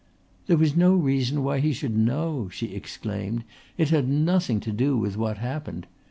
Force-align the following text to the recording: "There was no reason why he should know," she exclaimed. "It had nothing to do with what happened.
"There 0.47 0.57
was 0.57 0.75
no 0.75 0.95
reason 0.95 1.43
why 1.43 1.59
he 1.59 1.73
should 1.73 1.95
know," 1.95 2.49
she 2.51 2.73
exclaimed. 2.73 3.43
"It 3.77 3.89
had 3.89 4.09
nothing 4.09 4.59
to 4.61 4.71
do 4.71 4.97
with 4.97 5.15
what 5.15 5.37
happened. 5.37 5.85